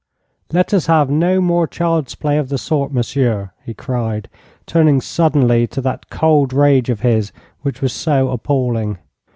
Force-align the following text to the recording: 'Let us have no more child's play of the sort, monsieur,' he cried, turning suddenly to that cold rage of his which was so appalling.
'Let 0.51 0.73
us 0.73 0.87
have 0.87 1.11
no 1.11 1.39
more 1.39 1.67
child's 1.67 2.15
play 2.15 2.39
of 2.39 2.49
the 2.49 2.57
sort, 2.57 2.91
monsieur,' 2.91 3.51
he 3.63 3.75
cried, 3.75 4.29
turning 4.65 4.99
suddenly 4.99 5.67
to 5.67 5.81
that 5.81 6.09
cold 6.09 6.53
rage 6.53 6.89
of 6.89 7.01
his 7.01 7.31
which 7.61 7.83
was 7.83 7.93
so 7.93 8.29
appalling. 8.29 8.97